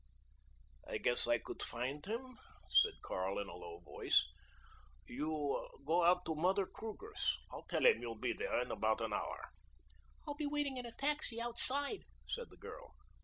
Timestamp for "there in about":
8.33-8.99